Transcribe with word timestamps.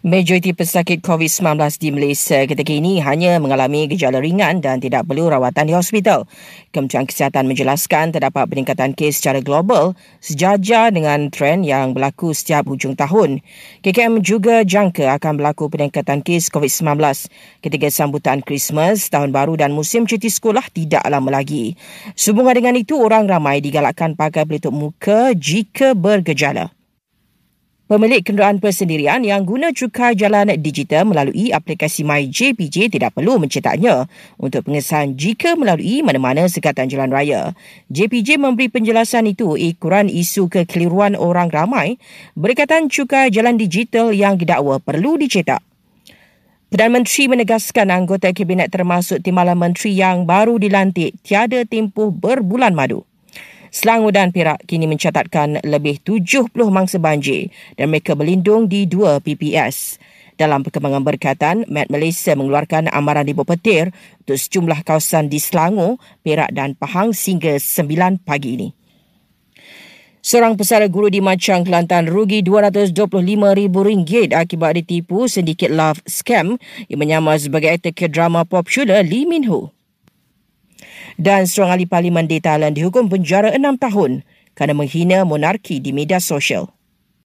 Majoriti 0.00 0.56
pesakit 0.56 1.04
COVID-19 1.04 1.60
di 1.76 1.92
Malaysia 1.92 2.40
ketika 2.48 2.72
ini 2.72 3.04
hanya 3.04 3.36
mengalami 3.36 3.84
gejala 3.84 4.16
ringan 4.16 4.64
dan 4.64 4.80
tidak 4.80 5.04
perlu 5.04 5.28
rawatan 5.28 5.68
di 5.68 5.76
hospital. 5.76 6.24
Kementerian 6.72 7.04
Kesihatan 7.04 7.44
menjelaskan 7.44 8.08
terdapat 8.08 8.48
peningkatan 8.48 8.96
kes 8.96 9.20
secara 9.20 9.44
global 9.44 9.92
sejajar 10.24 10.88
dengan 10.88 11.28
trend 11.28 11.68
yang 11.68 11.92
berlaku 11.92 12.32
setiap 12.32 12.64
hujung 12.72 12.96
tahun. 12.96 13.44
KKM 13.84 14.24
juga 14.24 14.64
jangka 14.64 15.20
akan 15.20 15.36
berlaku 15.36 15.68
peningkatan 15.68 16.24
kes 16.24 16.48
COVID-19 16.48 16.96
ketika 17.60 17.92
sambutan 17.92 18.40
Christmas, 18.40 19.12
Tahun 19.12 19.28
Baru 19.28 19.60
dan 19.60 19.76
musim 19.76 20.08
cuti 20.08 20.32
sekolah 20.32 20.64
tidak 20.72 21.04
lama 21.12 21.28
lagi. 21.28 21.76
Sehubungan 22.16 22.56
dengan 22.56 22.80
itu, 22.80 22.96
orang 22.96 23.28
ramai 23.28 23.60
digalakkan 23.60 24.16
pakai 24.16 24.48
pelitup 24.48 24.72
muka 24.72 25.36
jika 25.36 25.92
bergejala. 25.92 26.79
Pemilik 27.90 28.22
kenderaan 28.22 28.62
persendirian 28.62 29.26
yang 29.26 29.42
guna 29.42 29.74
cukai 29.74 30.14
jalan 30.14 30.54
digital 30.62 31.10
melalui 31.10 31.50
aplikasi 31.50 32.06
MyJPJ 32.06 32.86
tidak 32.86 33.18
perlu 33.18 33.42
mencetaknya 33.42 34.06
untuk 34.38 34.70
pengesahan 34.70 35.18
jika 35.18 35.58
melalui 35.58 35.98
mana-mana 35.98 36.46
sekatan 36.46 36.86
jalan 36.86 37.10
raya. 37.10 37.50
JPJ 37.90 38.38
memberi 38.38 38.70
penjelasan 38.70 39.26
itu 39.26 39.58
ikuran 39.58 40.06
isu 40.06 40.46
kekeliruan 40.46 41.18
orang 41.18 41.50
ramai 41.50 41.98
berkaitan 42.38 42.86
cukai 42.86 43.34
jalan 43.34 43.58
digital 43.58 44.14
yang 44.14 44.38
didakwa 44.38 44.78
perlu 44.78 45.18
dicetak. 45.18 45.58
Perdana 46.70 47.02
Menteri 47.02 47.26
menegaskan 47.26 47.90
anggota 47.90 48.30
kabinet 48.30 48.70
termasuk 48.70 49.18
timbalan 49.18 49.58
menteri 49.58 49.98
yang 49.98 50.30
baru 50.30 50.62
dilantik 50.62 51.18
tiada 51.26 51.66
tempoh 51.66 52.14
berbulan 52.14 52.70
madu. 52.70 53.09
Selangor 53.70 54.10
dan 54.10 54.34
Perak 54.34 54.66
kini 54.66 54.90
mencatatkan 54.90 55.62
lebih 55.62 56.02
70 56.02 56.50
mangsa 56.74 56.98
banjir 56.98 57.54
dan 57.78 57.94
mereka 57.94 58.18
berlindung 58.18 58.66
di 58.66 58.82
dua 58.90 59.22
PPS. 59.22 60.02
Dalam 60.34 60.66
perkembangan 60.66 61.06
berkaitan, 61.06 61.62
Met 61.70 61.86
Malaysia 61.86 62.34
mengeluarkan 62.34 62.90
amaran 62.90 63.28
ribu 63.28 63.46
petir 63.46 63.94
untuk 64.26 64.40
sejumlah 64.40 64.82
kawasan 64.82 65.30
di 65.30 65.38
Selangor, 65.38 66.02
Perak 66.26 66.50
dan 66.50 66.74
Pahang 66.74 67.14
sehingga 67.14 67.60
9 67.60 68.18
pagi 68.24 68.58
ini. 68.58 68.68
Seorang 70.20 70.58
pesara 70.58 70.84
guru 70.84 71.08
di 71.08 71.24
Macang, 71.24 71.64
Kelantan 71.64 72.10
rugi 72.10 72.44
RM225,000 72.44 74.36
akibat 74.36 74.76
ditipu 74.76 75.24
sedikit 75.30 75.72
love 75.72 76.02
scam 76.04 76.60
yang 76.92 76.98
menyamar 77.00 77.40
sebagai 77.40 77.72
aktor 77.72 78.08
drama 78.10 78.44
popular 78.44 79.00
Lee 79.00 79.24
Min 79.24 79.48
Ho 79.48 79.79
dan 81.18 81.46
seorang 81.50 81.78
ahli 81.78 81.86
parlimen 81.86 82.26
di 82.30 82.38
Thailand 82.38 82.78
dihukum 82.78 83.10
penjara 83.10 83.50
enam 83.50 83.74
tahun 83.74 84.22
kerana 84.54 84.74
menghina 84.74 85.26
monarki 85.26 85.82
di 85.82 85.90
media 85.90 86.22
sosial. 86.22 86.70